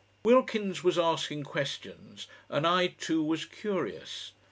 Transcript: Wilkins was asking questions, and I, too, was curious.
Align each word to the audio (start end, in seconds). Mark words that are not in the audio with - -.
Wilkins 0.25 0.83
was 0.83 0.97
asking 0.97 1.43
questions, 1.43 2.25
and 2.49 2.65
I, 2.65 2.87
too, 2.87 3.23
was 3.23 3.45
curious. 3.45 4.31